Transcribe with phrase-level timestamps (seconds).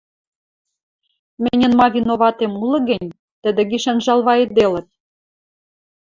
[1.43, 4.87] —Мӹньӹн ма виноватем улы гӹнь, тӹдӹ гишӓн жалвайыделыт.